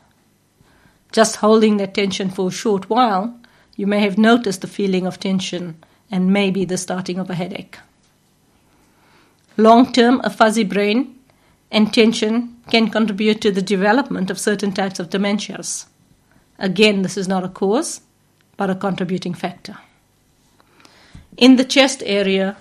Just 1.12 1.36
holding 1.36 1.76
that 1.76 1.94
tension 1.94 2.30
for 2.30 2.48
a 2.48 2.52
short 2.52 2.90
while, 2.90 3.38
you 3.76 3.86
may 3.86 4.00
have 4.00 4.18
noticed 4.18 4.62
the 4.62 4.68
feeling 4.68 5.06
of 5.06 5.20
tension 5.20 5.76
and 6.10 6.32
maybe 6.32 6.64
the 6.64 6.78
starting 6.78 7.20
of 7.20 7.30
a 7.30 7.36
headache. 7.36 7.78
Long 9.58 9.92
term, 9.92 10.22
a 10.24 10.30
fuzzy 10.30 10.64
brain 10.64 11.20
and 11.72 11.94
tension 11.94 12.58
can 12.70 12.90
contribute 12.90 13.42
to 13.42 13.52
the 13.52 13.62
development 13.62 14.30
of 14.30 14.40
certain 14.40 14.72
types 14.72 15.00
of 15.00 15.10
dementias. 15.10 15.86
Again, 16.58 17.02
this 17.02 17.18
is 17.18 17.28
not 17.28 17.44
a 17.44 17.50
cause, 17.50 18.02
but 18.58 18.70
a 18.70 18.76
contributing 18.76 19.34
factor. 19.34 19.78
In 21.38 21.56
the 21.56 21.66
chest 21.66 22.04
area, 22.06 22.58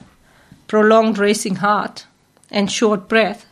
prolonged 0.66 1.18
racing 1.18 1.56
heart 1.56 2.06
and 2.50 2.70
short 2.70 3.08
breath 3.08 3.46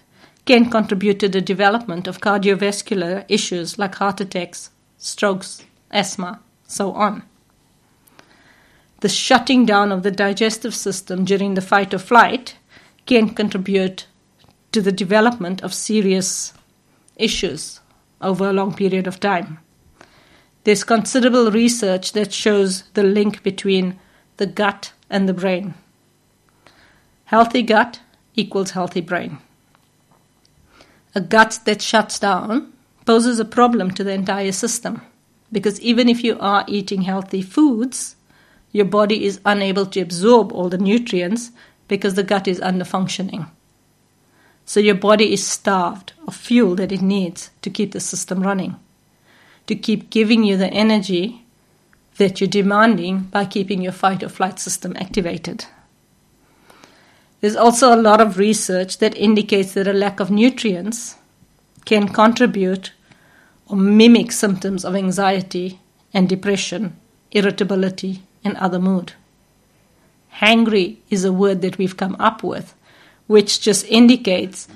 can 0.45 0.71
contribute 0.71 1.21
to 1.21 1.28
the 1.28 1.40
development 1.40 2.07
of 2.07 2.21
cardiovascular 2.21 3.25
issues 3.28 3.78
like 3.78 3.97
heart 3.97 4.21
attacks, 4.21 4.71
strokes, 4.97 5.64
asthma, 5.90 6.40
so 6.66 6.92
on. 6.92 7.23
The 9.00 9.09
shutting 9.09 9.66
down 9.66 9.92
of 9.92 10.02
the 10.02 10.11
digestive 10.11 10.75
system 10.75 11.25
during 11.25 11.54
the 11.54 11.61
fight 11.61 11.92
or 11.92 11.99
flight 11.99 12.57
can 13.09 13.31
contribute 13.31 14.07
to 14.71 14.83
the 14.83 14.93
development 14.93 15.62
of 15.62 15.75
serious 15.75 16.53
issues 17.17 17.81
over 18.21 18.49
a 18.49 18.53
long 18.53 18.75
period 18.75 19.07
of 19.07 19.19
time. 19.19 19.59
There's 20.65 20.85
considerable 20.85 21.50
research 21.50 22.12
that 22.12 22.33
shows 22.33 22.83
the 22.93 23.03
link 23.03 23.43
between 23.43 23.99
the 24.37 24.47
gut 24.47 24.93
and 25.09 25.29
the 25.29 25.33
brain. 25.33 25.75
Healthy 27.25 27.62
gut 27.62 28.00
equals 28.35 28.73
healthy 28.73 29.00
brain. 29.00 29.38
A 31.15 31.21
gut 31.21 31.61
that 31.65 31.81
shuts 31.81 32.19
down 32.19 32.73
poses 33.07 33.41
a 33.41 33.45
problem 33.45 33.91
to 33.93 34.05
the 34.05 34.12
entire 34.12 34.53
system 34.53 35.00
because 35.50 35.81
even 35.81 36.09
if 36.09 36.23
you 36.23 36.38
are 36.38 36.65
eating 36.69 37.03
healthy 37.03 37.41
foods, 37.41 38.17
your 38.71 38.85
body 38.85 39.25
is 39.25 39.41
unable 39.47 39.87
to 39.87 40.00
absorb 40.00 40.53
all 40.53 40.69
the 40.69 40.77
nutrients 40.77 41.50
because 41.88 42.14
the 42.14 42.23
gut 42.23 42.47
is 42.47 42.61
under 42.61 42.85
functioning. 42.85 43.47
So 44.64 44.80
your 44.80 44.95
body 44.95 45.33
is 45.33 45.47
starved 45.47 46.12
of 46.26 46.37
fuel 46.37 46.75
that 46.76 46.92
it 46.92 47.00
needs 47.00 47.50
to 47.62 47.71
keep 47.71 47.92
the 47.92 48.00
system 48.00 48.42
running, 48.42 48.76
to 49.66 49.75
keep 49.75 50.11
giving 50.11 50.45
you 50.45 50.57
the 50.57 50.68
energy 50.68 51.45
that 52.18 52.40
you're 52.40 52.49
demanding 52.49 53.21
by 53.21 53.47
keeping 53.47 53.80
your 53.80 53.92
fight 53.92 54.23
or 54.23 54.28
flight 54.28 54.59
system 54.59 54.95
activated. 54.97 55.64
There's 57.40 57.57
also 57.57 57.95
a 57.95 58.02
lot 58.02 58.21
of 58.21 58.37
research 58.37 58.99
that 58.99 59.16
indicates 59.16 59.73
that 59.75 59.87
a 59.87 59.92
lack 59.92 60.21
of 60.21 60.30
nutrients 60.30 61.16
can 61.85 62.09
contribute 62.09 62.92
or 63.68 63.76
mimic 63.76 64.33
symptoms 64.33 64.85
of 64.85 64.97
anxiety 64.97 65.80
and 66.12 66.28
depression, 66.28 66.97
irritability, 67.30 68.23
and 68.45 68.57
other 68.57 68.78
mood. 68.78 69.12
Hangry 70.37 70.99
is 71.11 71.25
a 71.25 71.32
word 71.32 71.62
that 71.62 71.78
we've 71.78 71.97
come 71.97 72.16
up 72.18 72.42
with, 72.42 72.75
which 73.26 73.61
just 73.61 73.85
indicates 73.87 74.68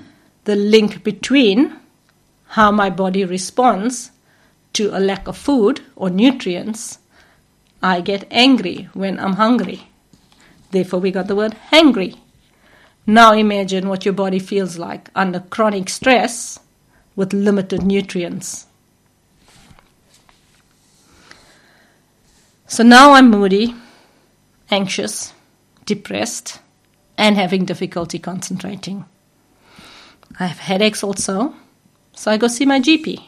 the 0.45 0.57
link 0.57 1.05
between 1.05 1.77
how 2.49 2.71
my 2.71 2.91
body 2.91 3.25
responds 3.25 4.11
to 4.73 4.97
a 4.97 5.01
lack 5.01 5.29
of 5.29 5.37
food 5.37 5.81
or 5.97 6.11
nutrients 6.11 6.99
I 7.83 8.01
get 8.01 8.29
angry 8.31 8.89
when 8.95 9.19
I'm 9.19 9.35
hungry. 9.35 9.89
Therefore, 10.71 11.01
we 11.01 11.11
got 11.11 11.27
the 11.27 11.35
word 11.35 11.57
hangry. 11.71 12.17
Now 13.07 13.33
imagine 13.33 13.89
what 13.89 14.05
your 14.05 14.15
body 14.15 14.39
feels 14.39 14.79
like 14.79 15.11
under 15.17 15.41
chronic 15.41 15.89
stress 15.89 16.61
with 17.17 17.33
limited 17.33 17.83
nutrients. 17.83 18.67
So 22.69 22.85
now 22.85 23.13
I'm 23.13 23.31
moody, 23.31 23.75
anxious, 24.71 25.35
depressed, 25.85 26.61
and 27.19 27.37
having 27.37 27.65
difficulty 27.65 28.19
concentrating. 28.19 29.05
I 30.41 30.47
have 30.47 30.59
headaches 30.59 31.05
also, 31.05 31.55
so 32.15 32.31
I 32.31 32.37
go 32.37 32.49
see 32.49 32.67
my 32.67 32.81
GP 32.81 33.23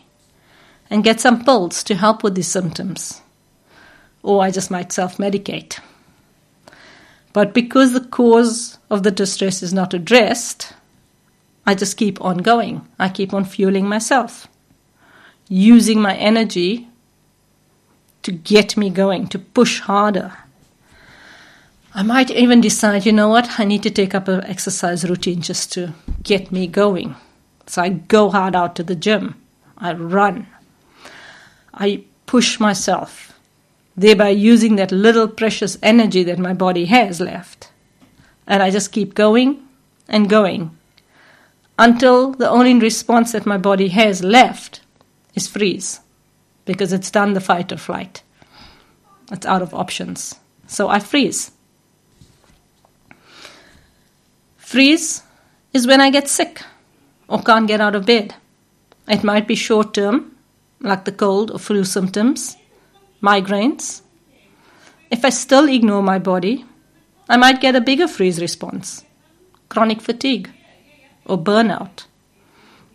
and 0.90 1.04
get 1.04 1.20
some 1.20 1.44
pills 1.44 1.82
to 1.84 1.94
help 1.94 2.22
with 2.22 2.34
these 2.34 2.48
symptoms 2.48 3.20
or 4.24 4.42
I 4.42 4.50
just 4.50 4.70
might 4.70 4.90
self 4.90 5.18
medicate. 5.18 5.78
But 7.32 7.52
because 7.52 7.92
the 7.92 8.00
cause 8.00 8.78
of 8.90 9.02
the 9.02 9.10
distress 9.10 9.62
is 9.62 9.72
not 9.72 9.94
addressed, 9.94 10.72
I 11.66 11.74
just 11.74 11.96
keep 11.96 12.20
on 12.20 12.38
going. 12.38 12.86
I 12.98 13.08
keep 13.08 13.34
on 13.34 13.44
fueling 13.44 13.86
myself, 13.88 14.48
using 15.48 16.00
my 16.00 16.16
energy 16.16 16.88
to 18.22 18.32
get 18.32 18.76
me 18.76 18.88
going, 18.88 19.26
to 19.28 19.38
push 19.38 19.80
harder. 19.80 20.32
I 21.96 22.02
might 22.02 22.30
even 22.30 22.60
decide, 22.60 23.06
you 23.06 23.12
know 23.12 23.28
what, 23.28 23.60
I 23.60 23.64
need 23.64 23.84
to 23.84 23.90
take 23.90 24.16
up 24.16 24.26
an 24.26 24.42
exercise 24.44 25.08
routine 25.08 25.40
just 25.40 25.72
to 25.74 25.94
get 26.24 26.50
me 26.50 26.66
going. 26.66 27.14
So 27.66 27.82
I 27.82 27.90
go 27.90 28.30
hard 28.30 28.56
out 28.56 28.74
to 28.76 28.82
the 28.82 28.96
gym. 28.96 29.40
I 29.78 29.92
run. 29.92 30.48
I 31.72 32.04
push 32.26 32.58
myself 32.58 33.32
thereby 33.96 34.30
using 34.30 34.76
that 34.76 34.90
little 34.90 35.28
precious 35.28 35.78
energy 35.82 36.24
that 36.24 36.38
my 36.38 36.52
body 36.52 36.86
has 36.86 37.20
left. 37.20 37.70
And 38.46 38.62
I 38.62 38.70
just 38.70 38.92
keep 38.92 39.14
going 39.14 39.62
and 40.08 40.28
going 40.28 40.76
until 41.78 42.32
the 42.32 42.50
only 42.50 42.74
response 42.74 43.32
that 43.32 43.46
my 43.46 43.56
body 43.56 43.88
has 43.88 44.22
left 44.22 44.80
is 45.34 45.46
freeze 45.46 46.00
because 46.64 46.92
it's 46.92 47.10
done 47.10 47.34
the 47.34 47.40
fight 47.40 47.72
or 47.72 47.76
flight. 47.76 48.22
It's 49.30 49.46
out 49.46 49.62
of 49.62 49.72
options. 49.72 50.34
So 50.66 50.88
I 50.88 50.98
freeze. 50.98 51.52
Freeze 54.74 55.22
is 55.72 55.86
when 55.86 56.00
I 56.00 56.10
get 56.10 56.26
sick 56.26 56.60
or 57.28 57.40
can't 57.40 57.68
get 57.68 57.80
out 57.80 57.94
of 57.94 58.06
bed. 58.06 58.34
It 59.06 59.22
might 59.22 59.46
be 59.46 59.54
short 59.54 59.94
term, 59.94 60.34
like 60.80 61.04
the 61.04 61.12
cold 61.12 61.52
or 61.52 61.60
flu 61.60 61.84
symptoms 61.84 62.56
migraines. 63.22 64.02
If 65.12 65.24
I 65.24 65.30
still 65.30 65.68
ignore 65.68 66.02
my 66.02 66.18
body, 66.18 66.64
I 67.28 67.36
might 67.36 67.60
get 67.60 67.76
a 67.76 67.80
bigger 67.80 68.08
freeze 68.08 68.40
response, 68.40 69.04
chronic 69.68 70.00
fatigue, 70.00 70.50
or 71.24 71.38
burnout. 71.38 72.06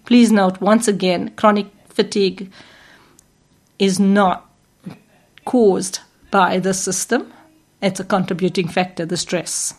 Please 0.04 0.34
note 0.34 0.60
once 0.60 0.86
again 0.86 1.30
chronic 1.38 1.68
fatigue 1.88 2.52
is 3.88 4.02
not 4.02 4.52
caused 5.46 6.00
by 6.30 6.60
the 6.60 6.74
system, 6.74 7.32
it's 7.82 8.02
a 8.02 8.04
contributing 8.04 8.68
factor, 8.68 9.06
the 9.06 9.16
stress. 9.16 9.76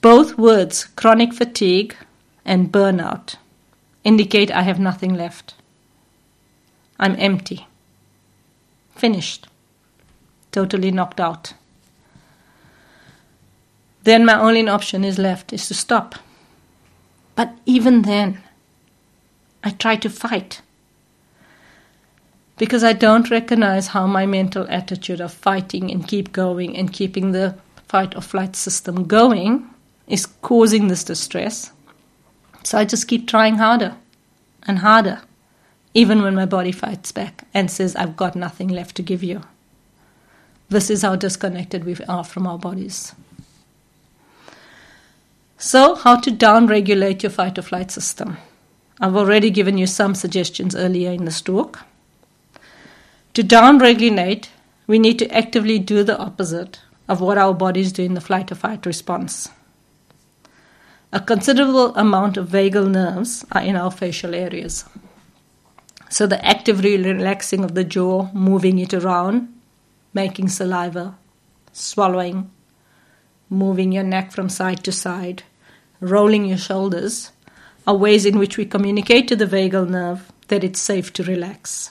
Both 0.00 0.38
words, 0.38 0.84
chronic 0.84 1.32
fatigue 1.34 1.96
and 2.44 2.72
burnout, 2.72 3.34
indicate 4.04 4.50
I 4.50 4.62
have 4.62 4.78
nothing 4.78 5.14
left. 5.14 5.54
I'm 6.98 7.16
empty. 7.18 7.66
Finished. 8.94 9.48
Totally 10.52 10.90
knocked 10.90 11.20
out. 11.20 11.54
Then 14.04 14.24
my 14.24 14.38
only 14.38 14.68
option 14.68 15.04
is 15.04 15.18
left 15.18 15.52
is 15.52 15.68
to 15.68 15.74
stop. 15.74 16.14
But 17.34 17.52
even 17.66 18.02
then, 18.02 18.42
I 19.62 19.70
try 19.70 19.96
to 19.96 20.08
fight. 20.08 20.62
because 22.58 22.82
I 22.82 22.92
don't 22.92 23.30
recognize 23.30 23.88
how 23.88 24.06
my 24.06 24.26
mental 24.26 24.66
attitude 24.68 25.20
of 25.20 25.32
fighting 25.32 25.90
and 25.90 26.06
keep 26.06 26.32
going 26.32 26.76
and 26.76 26.92
keeping 26.92 27.32
the 27.32 27.54
fight 27.86 28.16
or 28.16 28.20
flight 28.20 28.56
system 28.56 29.04
going 29.06 29.70
is 30.08 30.26
causing 30.26 30.88
this 30.88 31.04
distress. 31.04 31.72
So 32.64 32.78
I 32.78 32.84
just 32.84 33.08
keep 33.08 33.28
trying 33.28 33.56
harder 33.56 33.96
and 34.66 34.78
harder, 34.78 35.20
even 35.94 36.22
when 36.22 36.34
my 36.34 36.46
body 36.46 36.72
fights 36.72 37.12
back 37.12 37.44
and 37.54 37.70
says, 37.70 37.94
I've 37.96 38.16
got 38.16 38.34
nothing 38.34 38.68
left 38.68 38.96
to 38.96 39.02
give 39.02 39.22
you. 39.22 39.42
This 40.68 40.90
is 40.90 41.02
how 41.02 41.16
disconnected 41.16 41.84
we 41.84 41.96
are 42.08 42.24
from 42.24 42.46
our 42.46 42.58
bodies. 42.58 43.14
So, 45.56 45.94
how 45.94 46.20
to 46.20 46.30
downregulate 46.30 47.22
your 47.22 47.30
fight 47.30 47.58
or 47.58 47.62
flight 47.62 47.90
system? 47.90 48.36
I've 49.00 49.16
already 49.16 49.50
given 49.50 49.78
you 49.78 49.86
some 49.86 50.14
suggestions 50.14 50.76
earlier 50.76 51.10
in 51.10 51.24
this 51.24 51.40
talk. 51.40 51.80
To 53.34 53.42
downregulate, 53.42 54.48
we 54.86 54.98
need 54.98 55.18
to 55.20 55.30
actively 55.34 55.78
do 55.78 56.02
the 56.02 56.18
opposite 56.18 56.80
of 57.08 57.20
what 57.20 57.38
our 57.38 57.54
bodies 57.54 57.92
do 57.92 58.02
in 58.02 58.14
the 58.14 58.20
flight 58.20 58.52
or 58.52 58.56
fight 58.56 58.84
response. 58.86 59.48
A 61.10 61.20
considerable 61.20 61.94
amount 61.94 62.36
of 62.36 62.48
vagal 62.48 62.90
nerves 62.90 63.42
are 63.52 63.62
in 63.62 63.76
our 63.76 63.90
facial 63.90 64.34
areas. 64.34 64.84
So, 66.10 66.26
the 66.26 66.44
active 66.44 66.84
relaxing 66.84 67.64
of 67.64 67.74
the 67.74 67.84
jaw, 67.84 68.30
moving 68.34 68.78
it 68.78 68.92
around, 68.92 69.48
making 70.12 70.48
saliva, 70.48 71.16
swallowing, 71.72 72.50
moving 73.48 73.90
your 73.90 74.04
neck 74.04 74.32
from 74.32 74.50
side 74.50 74.84
to 74.84 74.92
side, 74.92 75.44
rolling 76.00 76.44
your 76.44 76.58
shoulders 76.58 77.32
are 77.86 77.96
ways 77.96 78.26
in 78.26 78.38
which 78.38 78.58
we 78.58 78.66
communicate 78.66 79.28
to 79.28 79.36
the 79.36 79.46
vagal 79.46 79.88
nerve 79.88 80.30
that 80.48 80.62
it's 80.62 80.80
safe 80.80 81.10
to 81.14 81.24
relax. 81.24 81.90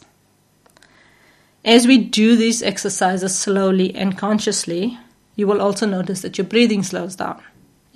As 1.66 1.88
we 1.88 1.98
do 1.98 2.36
these 2.36 2.62
exercises 2.62 3.36
slowly 3.36 3.96
and 3.96 4.16
consciously, 4.16 5.00
you 5.36 5.48
will 5.48 5.60
also 5.60 5.88
notice 5.88 6.22
that 6.22 6.38
your 6.38 6.46
breathing 6.46 6.84
slows 6.84 7.16
down. 7.16 7.42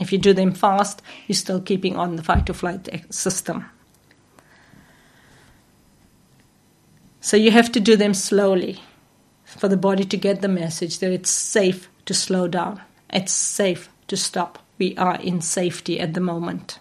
If 0.02 0.12
you 0.12 0.18
do 0.18 0.34
them 0.34 0.52
fast, 0.52 1.04
you're 1.28 1.36
still 1.36 1.62
keeping 1.62 1.96
on 1.96 2.16
the 2.16 2.24
fight 2.24 2.50
or 2.50 2.54
flight 2.54 2.90
system. 3.14 3.66
So 7.22 7.38
you 7.38 7.52
have 7.52 7.72
to 7.74 7.80
do 7.80 7.96
them 7.96 8.16
slowly 8.16 8.82
for 9.46 9.68
the 9.68 9.78
body 9.78 10.04
to 10.06 10.18
get 10.18 10.42
the 10.42 10.48
message 10.48 10.98
that 11.00 11.12
it's 11.12 11.30
safe 11.30 11.88
to 12.06 12.16
slow 12.16 12.48
down, 12.48 12.82
it's 13.14 13.32
safe 13.32 13.90
to 14.08 14.18
stop. 14.18 14.58
We 14.80 14.98
are 14.98 15.18
in 15.18 15.40
safety 15.40 16.00
at 16.00 16.16
the 16.16 16.20
moment. 16.20 16.80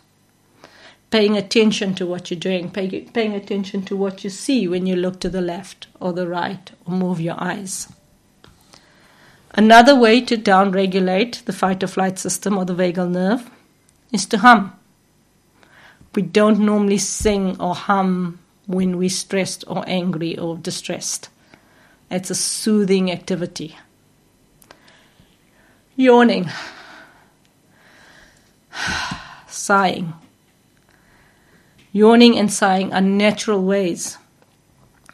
Paying 1.11 1.37
attention 1.37 1.95
to 1.97 2.07
what 2.07 2.31
you're 2.31 2.41
doing, 2.41 2.71
pay, 2.71 3.03
paying 3.03 3.35
attention 3.35 3.83
to 3.83 3.97
what 3.97 4.25
you 4.25 4.31
see 4.31 4.67
when 4.67 4.87
you 4.87 4.97
look 4.97 5.21
to 5.21 5.29
the 5.29 5.43
left 5.43 5.89
or 6.01 6.15
the 6.15 6.27
right 6.27 6.71
or 6.87 6.95
move 6.95 7.21
your 7.21 7.39
eyes. 7.39 7.93
Another 9.53 9.97
way 9.97 10.21
to 10.21 10.37
downregulate 10.37 11.45
the 11.45 11.53
fight 11.53 11.83
or 11.83 11.89
flight 11.89 12.19
system 12.19 12.57
or 12.57 12.65
the 12.65 12.75
vagal 12.75 13.11
nerve 13.11 13.51
is 14.13 14.27
to 14.27 14.39
hum. 14.39 14.73
We 16.15 16.23
don't 16.23 16.61
normally 16.61 16.99
sing 16.99 17.61
or 17.61 17.75
hum 17.75 18.39
when 18.67 18.97
we're 18.97 19.11
stressed 19.11 19.65
or 19.67 19.85
angry 19.89 20.39
or 20.39 20.57
distressed. 20.57 21.29
It's 22.11 22.31
a 22.31 22.35
soothing 22.35 23.11
activity. 23.11 23.77
Yawning, 25.97 26.49
sighing. 29.49 30.15
Yawning 31.93 32.39
and 32.39 32.53
sighing 32.53 32.93
are 32.93 33.01
natural 33.01 33.63
ways 33.63 34.17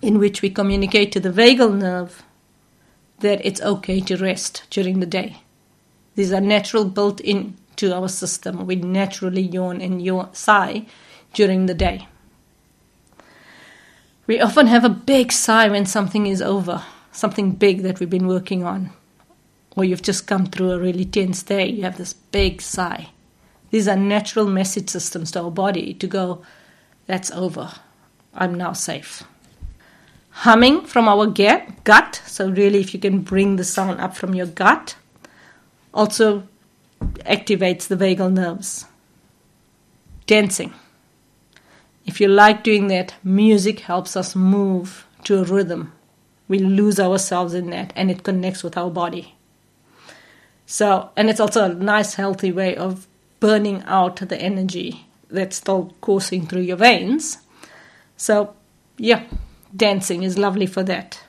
in 0.02 0.18
which 0.18 0.42
we 0.42 0.50
communicate 0.50 1.10
to 1.12 1.20
the 1.20 1.30
vagal 1.30 1.76
nerve 1.76 2.22
that 3.20 3.44
it's 3.44 3.60
okay 3.62 4.00
to 4.00 4.16
rest 4.16 4.64
during 4.70 5.00
the 5.00 5.06
day. 5.06 5.42
These 6.14 6.32
are 6.32 6.40
natural 6.40 6.84
built 6.84 7.20
into 7.20 7.94
our 7.94 8.08
system. 8.08 8.66
We 8.66 8.76
naturally 8.76 9.42
yawn 9.42 9.80
and 9.80 10.02
yawn, 10.02 10.34
sigh 10.34 10.86
during 11.32 11.66
the 11.66 11.74
day. 11.74 12.08
We 14.26 14.40
often 14.40 14.66
have 14.66 14.84
a 14.84 14.88
big 14.88 15.30
sigh 15.30 15.68
when 15.68 15.86
something 15.86 16.26
is 16.26 16.42
over, 16.42 16.82
something 17.12 17.52
big 17.52 17.82
that 17.82 18.00
we've 18.00 18.10
been 18.10 18.26
working 18.26 18.64
on, 18.64 18.90
or 19.76 19.84
you've 19.84 20.02
just 20.02 20.26
come 20.26 20.46
through 20.46 20.72
a 20.72 20.78
really 20.78 21.04
tense 21.04 21.42
day. 21.42 21.66
You 21.68 21.82
have 21.82 21.98
this 21.98 22.12
big 22.12 22.60
sigh. 22.60 23.10
These 23.70 23.86
are 23.88 23.96
natural 23.96 24.46
message 24.46 24.88
systems 24.88 25.30
to 25.32 25.42
our 25.42 25.50
body 25.50 25.94
to 25.94 26.06
go, 26.06 26.42
that's 27.06 27.30
over. 27.30 27.72
I'm 28.34 28.54
now 28.54 28.72
safe. 28.72 29.22
Humming 30.40 30.82
from 30.82 31.08
our 31.08 31.26
gut, 31.26 32.22
so 32.26 32.50
really, 32.50 32.80
if 32.80 32.92
you 32.92 33.00
can 33.00 33.20
bring 33.20 33.56
the 33.56 33.64
sound 33.64 34.00
up 34.00 34.16
from 34.16 34.34
your 34.34 34.46
gut, 34.46 34.96
also 35.94 36.46
activates 37.24 37.88
the 37.88 37.96
vagal 37.96 38.32
nerves. 38.32 38.84
Dancing 40.26 40.74
if 42.06 42.20
you 42.20 42.28
like 42.28 42.62
doing 42.62 42.86
that, 42.86 43.14
music 43.24 43.80
helps 43.80 44.16
us 44.16 44.36
move 44.36 45.06
to 45.24 45.40
a 45.40 45.44
rhythm. 45.44 45.92
We 46.48 46.60
lose 46.60 47.00
ourselves 47.00 47.52
in 47.52 47.70
that 47.70 47.92
and 47.96 48.10
it 48.10 48.22
connects 48.22 48.62
with 48.62 48.76
our 48.78 48.90
body. 48.90 49.34
So, 50.64 51.10
and 51.16 51.28
it's 51.28 51.40
also 51.40 51.64
a 51.64 51.74
nice, 51.74 52.14
healthy 52.14 52.52
way 52.52 52.76
of 52.76 53.08
burning 53.40 53.82
out 53.86 54.16
the 54.16 54.40
energy 54.40 55.06
that's 55.28 55.56
still 55.56 55.94
coursing 56.00 56.46
through 56.46 56.62
your 56.62 56.76
veins. 56.76 57.38
So, 58.16 58.54
yeah, 58.96 59.24
dancing 59.76 60.22
is 60.22 60.38
lovely 60.38 60.66
for 60.66 60.82
that. 60.84 61.22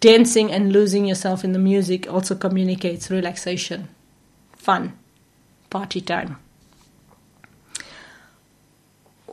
Dancing 0.00 0.52
and 0.52 0.72
losing 0.72 1.06
yourself 1.06 1.44
in 1.44 1.52
the 1.52 1.58
music 1.58 2.12
also 2.12 2.34
communicates 2.34 3.10
relaxation, 3.10 3.88
fun, 4.54 4.92
party 5.70 6.00
time 6.00 6.38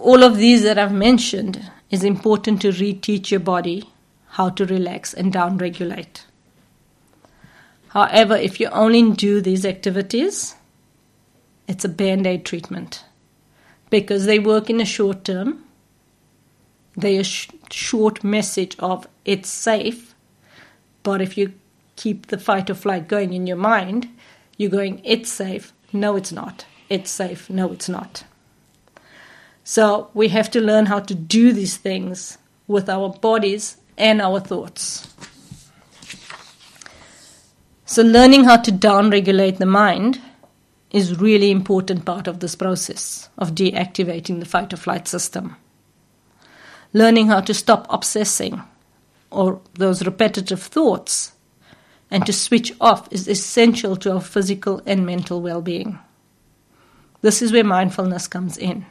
all 0.04 0.22
of 0.24 0.38
these 0.38 0.64
that 0.64 0.78
I've 0.78 0.94
mentioned 0.94 1.72
is 1.90 2.04
important 2.04 2.62
to 2.62 2.70
reteach 2.70 3.32
your 3.32 3.40
body 3.40 3.90
how 4.32 4.50
to 4.50 4.66
relax 4.66 5.14
and 5.14 5.32
downregulate. 5.32 6.24
However, 7.90 8.36
if 8.36 8.60
you 8.60 8.68
only 8.70 9.12
do 9.12 9.40
these 9.40 9.66
activities, 9.66 10.56
it's 11.68 11.86
a 11.86 11.90
band 11.90 12.28
aid 12.28 12.44
treatment 12.44 13.06
because 13.90 14.26
they 14.26 14.40
work 14.40 14.70
in 14.70 14.78
the 14.78 14.86
short 14.86 15.24
term. 15.24 15.64
They 16.96 17.18
are 17.18 17.24
sh- 17.24 17.50
short 17.72 18.24
message 18.24 18.76
of 18.80 19.08
it's 19.26 19.50
safe, 19.50 20.14
but 21.02 21.22
if 21.22 21.38
you 21.38 21.54
keep 21.96 22.28
the 22.28 22.38
fight 22.38 22.70
or 22.70 22.76
flight 22.76 23.08
going 23.08 23.34
in 23.34 23.48
your 23.48 23.58
mind, 23.58 24.10
you're 24.58 24.70
going 24.70 25.02
it's 25.04 25.32
safe. 25.32 25.74
No, 25.92 26.16
it's 26.16 26.32
not. 26.32 26.66
It's 26.90 27.12
safe. 27.12 27.50
No, 27.50 27.72
it's 27.72 27.90
not. 27.90 28.24
So 29.64 30.10
we 30.14 30.28
have 30.30 30.52
to 30.52 30.62
learn 30.62 30.88
how 30.88 31.00
to 31.00 31.16
do 31.16 31.54
these 31.54 31.78
things 31.78 32.38
with 32.68 32.90
our 32.90 33.10
bodies 33.10 33.78
and 33.98 34.22
our 34.22 34.40
thoughts. 34.40 35.08
So 37.86 38.02
learning 38.02 38.46
how 38.46 38.58
to 38.58 38.72
downregulate 38.72 39.58
the 39.58 39.66
mind 39.66 40.20
is 40.92 41.20
really 41.20 41.52
important 41.52 42.06
part 42.06 42.28
of 42.28 42.40
this 42.40 42.56
process 42.56 43.30
of 43.38 43.56
deactivating 43.56 44.40
the 44.40 44.46
fight 44.46 44.74
or 44.74 44.78
flight 44.78 45.08
system. 45.08 45.56
Learning 46.94 47.28
how 47.28 47.42
to 47.42 47.54
stop 47.54 47.88
obsessing 47.90 48.62
or 49.32 49.60
those 49.74 50.06
repetitive 50.06 50.62
thoughts 50.62 51.34
and 52.12 52.26
to 52.28 52.32
switch 52.32 52.72
off 52.80 53.12
is 53.12 53.28
essential 53.28 53.96
to 53.98 54.14
our 54.14 54.22
physical 54.22 54.82
and 54.86 55.04
mental 55.04 55.42
well-being. 55.42 55.98
This 57.22 57.42
is 57.42 57.52
where 57.52 57.64
mindfulness 57.64 58.28
comes 58.28 58.58
in. 58.58 58.86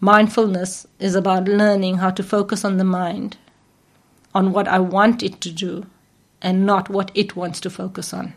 Mindfulness 0.00 0.86
is 0.98 1.14
about 1.14 1.44
learning 1.44 1.98
how 1.98 2.10
to 2.10 2.22
focus 2.22 2.64
on 2.64 2.76
the 2.76 2.84
mind, 2.84 3.36
on 4.34 4.52
what 4.52 4.66
I 4.66 4.80
want 4.80 5.22
it 5.22 5.40
to 5.42 5.52
do, 5.52 5.86
and 6.42 6.66
not 6.66 6.88
what 6.88 7.12
it 7.14 7.36
wants 7.36 7.60
to 7.60 7.70
focus 7.70 8.12
on. 8.12 8.34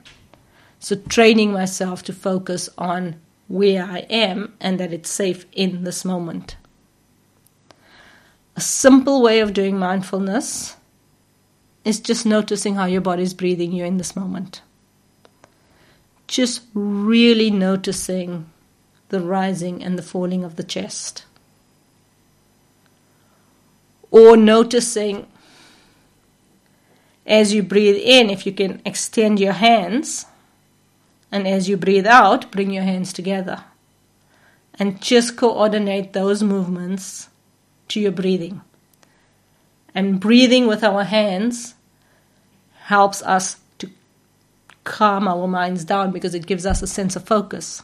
So, 0.80 0.96
training 0.96 1.52
myself 1.52 2.04
to 2.04 2.14
focus 2.14 2.70
on 2.78 3.20
where 3.48 3.84
I 3.84 4.00
am 4.10 4.54
and 4.60 4.80
that 4.80 4.94
it's 4.94 5.10
safe 5.10 5.46
in 5.52 5.84
this 5.84 6.04
moment. 6.04 6.56
A 8.56 8.62
simple 8.62 9.22
way 9.22 9.40
of 9.40 9.54
doing 9.54 9.78
mindfulness 9.80 10.76
is 11.84 12.00
just 12.00 12.26
noticing 12.26 12.76
how 12.76 12.86
your 12.86 13.02
body 13.02 13.24
is 13.24 13.34
breathing 13.34 13.72
you 13.72 13.86
in 13.86 13.98
this 13.98 14.16
moment. 14.16 14.62
Just 16.28 16.62
really 16.74 17.50
noticing 17.50 18.50
the 19.10 19.20
rising 19.20 19.84
and 19.84 19.98
the 19.98 20.04
falling 20.04 20.44
of 20.44 20.56
the 20.56 20.64
chest 20.64 21.26
or 24.12 24.36
noticing 24.36 25.26
as 27.26 27.54
you 27.54 27.64
breathe 27.64 27.96
in, 27.96 28.30
if 28.30 28.46
you 28.46 28.52
can 28.52 28.82
extend 28.86 29.40
your 29.40 29.54
hands, 29.54 30.26
and 31.32 31.48
as 31.48 31.70
you 31.70 31.78
breathe 31.78 32.06
out, 32.06 32.52
bring 32.52 32.72
your 32.72 32.84
hands 32.84 33.14
together. 33.14 33.64
And 34.78 35.02
just 35.02 35.38
coordinate 35.38 36.14
those 36.14 36.44
movements 36.44 37.30
to 37.92 38.00
your 38.00 38.12
breathing. 38.12 38.62
And 39.94 40.20
breathing 40.20 40.68
with 40.68 40.84
our 40.84 41.04
hands 41.04 41.76
helps 42.84 43.22
us 43.24 43.58
to 43.80 43.90
calm 44.84 45.28
our 45.28 45.48
minds 45.48 45.84
down 45.84 46.12
because 46.12 46.34
it 46.34 46.46
gives 46.46 46.66
us 46.66 46.82
a 46.82 46.88
sense 46.88 47.16
of 47.16 47.26
focus. 47.26 47.84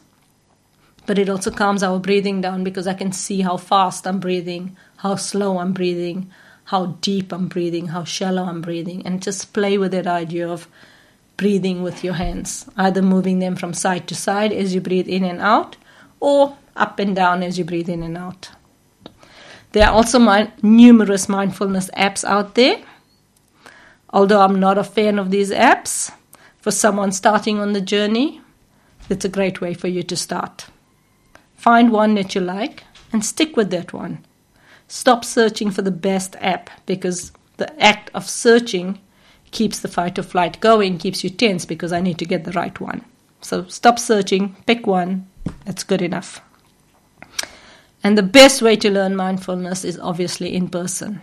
But 1.06 1.20
it 1.20 1.30
also 1.30 1.52
calms 1.52 1.84
our 1.84 2.00
breathing 2.00 2.42
down 2.42 2.64
because 2.64 2.88
I 2.88 2.94
can 2.94 3.12
see 3.12 3.42
how 3.42 3.58
fast 3.58 4.08
I'm 4.08 4.20
breathing, 4.20 4.76
how 4.98 5.16
slow 5.16 5.60
I'm 5.60 5.74
breathing, 5.74 6.30
how 6.66 6.98
deep 7.00 7.32
I'm 7.32 7.48
breathing, 7.48 7.88
how 7.88 8.04
shallow 8.04 8.44
I'm 8.44 8.62
breathing, 8.62 9.06
and 9.06 9.24
just 9.24 9.54
play 9.54 9.78
with 9.78 9.92
that 9.92 10.08
idea 10.08 10.48
of 10.48 10.68
breathing 11.38 11.82
with 11.84 12.04
your 12.04 12.16
hands, 12.16 12.70
either 12.76 13.02
moving 13.02 13.40
them 13.40 13.56
from 13.56 13.74
side 13.74 14.08
to 14.08 14.16
side 14.16 14.52
as 14.52 14.76
you 14.76 14.82
breathe 14.82 15.08
in 15.08 15.24
and 15.24 15.40
out, 15.40 15.78
or 16.20 16.58
up 16.76 17.00
and 17.00 17.16
down 17.16 17.44
as 17.44 17.58
you 17.58 17.64
breathe 17.64 17.90
in 17.90 18.04
and 18.04 18.18
out. 18.18 18.50
There 19.72 19.88
are 19.88 19.94
also 19.94 20.20
my, 20.20 20.52
numerous 20.62 21.28
mindfulness 21.28 21.90
apps 21.98 22.24
out 22.24 22.56
there. 22.56 22.82
Although 24.12 24.42
I'm 24.42 24.60
not 24.60 24.78
a 24.78 24.84
fan 24.84 25.20
of 25.20 25.32
these 25.32 25.52
apps, 25.52 26.12
for 26.68 26.72
someone 26.72 27.12
starting 27.12 27.60
on 27.60 27.74
the 27.74 27.82
journey, 27.82 28.42
it's 29.10 29.26
a 29.26 29.30
great 29.30 29.62
way 29.62 29.74
for 29.74 29.88
you 29.88 30.04
to 30.04 30.16
start. 30.16 30.68
Find 31.56 31.92
one 31.92 32.16
that 32.16 32.36
you 32.36 32.42
like 32.42 32.84
and 33.14 33.24
stick 33.24 33.56
with 33.56 33.70
that 33.72 33.94
one. 33.94 34.26
Stop 34.88 35.24
searching 35.24 35.72
for 35.72 35.82
the 35.82 35.92
best 35.92 36.36
app 36.40 36.70
because 36.86 37.32
the 37.58 37.82
act 37.82 38.10
of 38.14 38.28
searching 38.28 39.00
keeps 39.52 39.80
the 39.80 39.88
fight 39.88 40.20
or 40.20 40.24
flight 40.24 40.60
going, 40.60 40.98
keeps 40.98 41.24
you 41.24 41.30
tense 41.30 41.66
because 41.66 41.94
I 41.94 42.02
need 42.02 42.20
to 42.20 42.26
get 42.26 42.44
the 42.44 42.52
right 42.52 42.78
one. 42.80 43.04
So 43.42 43.66
stop 43.68 44.00
searching, 44.00 44.56
pick 44.66 44.86
one, 44.86 45.28
that's 45.66 45.84
good 45.84 46.02
enough. 46.02 46.42
And 48.08 48.18
the 48.18 48.24
best 48.24 48.62
way 48.62 48.78
to 48.78 48.90
learn 48.90 49.18
mindfulness 49.18 49.84
is 49.84 50.00
obviously 50.00 50.56
in 50.56 50.70
person. 50.70 51.20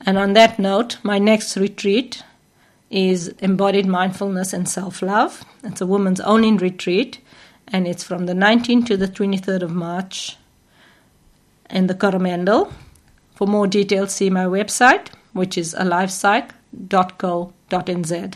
And 0.00 0.18
on 0.18 0.32
that 0.32 0.58
note, 0.58 0.98
my 1.04 1.20
next 1.20 1.56
retreat 1.56 2.24
is 2.90 3.28
Embodied 3.38 3.86
Mindfulness 3.86 4.52
and 4.52 4.68
Self 4.68 5.00
Love. 5.00 5.44
It's 5.62 5.80
a 5.80 5.86
woman's 5.86 6.18
only 6.18 6.50
retreat, 6.56 7.20
and 7.68 7.86
it's 7.86 8.02
from 8.02 8.26
the 8.26 8.32
19th 8.32 8.86
to 8.86 8.96
the 8.96 9.06
23rd 9.06 9.62
of 9.62 9.70
March 9.70 10.36
in 11.70 11.86
the 11.86 11.94
Coromandel. 11.94 12.72
For 13.36 13.46
more 13.46 13.68
details, 13.68 14.12
see 14.12 14.30
my 14.30 14.46
website, 14.46 15.06
which 15.34 15.56
is 15.56 15.72
alivepsych.co.nz. 15.72 18.34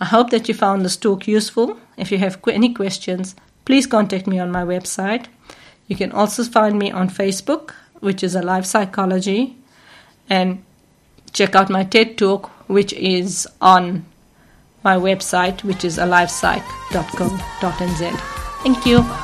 I 0.00 0.04
hope 0.06 0.30
that 0.30 0.48
you 0.48 0.54
found 0.54 0.86
this 0.86 0.96
talk 0.96 1.28
useful. 1.28 1.76
If 1.98 2.10
you 2.10 2.16
have 2.16 2.40
any 2.48 2.72
questions, 2.72 3.36
please 3.66 3.86
contact 3.86 4.26
me 4.26 4.38
on 4.38 4.50
my 4.50 4.64
website. 4.64 5.26
You 5.86 5.96
can 5.96 6.12
also 6.12 6.44
find 6.44 6.78
me 6.78 6.90
on 6.90 7.10
Facebook, 7.10 7.72
which 8.00 8.22
is 8.22 8.34
Alive 8.34 8.66
Psychology, 8.66 9.56
and 10.30 10.64
check 11.32 11.54
out 11.54 11.70
my 11.70 11.84
TED 11.84 12.16
Talk, 12.16 12.48
which 12.68 12.94
is 12.94 13.46
on 13.60 14.06
my 14.82 14.96
website, 14.96 15.62
which 15.64 15.84
is 15.84 15.98
alivepsych.co.nz. 15.98 18.20
Thank 18.62 18.86
you. 18.86 19.23